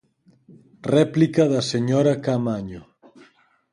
[0.95, 2.81] Réplica da señora Caamaño.